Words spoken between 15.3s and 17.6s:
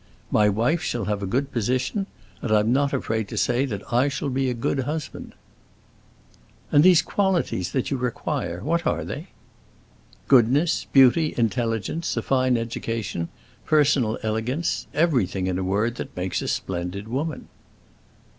in a word, that makes a splendid woman."